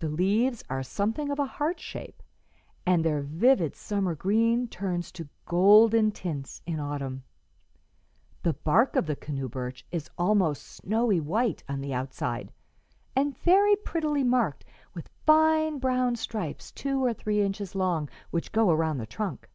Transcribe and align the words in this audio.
The 0.00 0.10
leaves 0.10 0.62
are 0.68 0.82
something 0.82 1.30
of 1.30 1.38
a 1.38 1.46
heart 1.46 1.80
shape, 1.80 2.22
and 2.84 3.02
their 3.02 3.22
vivid 3.22 3.74
summer 3.74 4.14
green 4.14 4.68
turns 4.68 5.10
to 5.12 5.30
golden 5.46 6.10
tints 6.10 6.60
in 6.66 6.78
autumn. 6.78 7.24
The 8.42 8.52
bark 8.52 8.96
of 8.96 9.06
the 9.06 9.16
canoe 9.16 9.48
birch 9.48 9.86
is 9.90 10.10
almost 10.18 10.62
snowy 10.62 11.20
white 11.20 11.64
on 11.70 11.80
the 11.80 11.94
outside, 11.94 12.52
and 13.16 13.34
very 13.38 13.76
prettily 13.76 14.24
marked 14.24 14.66
with 14.92 15.08
fine 15.24 15.78
brown 15.78 16.16
stripes 16.16 16.70
two 16.70 17.02
or 17.02 17.14
three 17.14 17.40
inches 17.40 17.74
long, 17.74 18.10
which 18.30 18.52
go 18.52 18.68
around 18.70 18.98
the 18.98 19.06
trunk. 19.06 19.48